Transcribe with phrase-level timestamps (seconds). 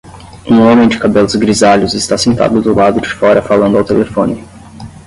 [0.49, 4.43] Um homem de cabelos grisalhos está sentado do lado de fora falando ao telefone.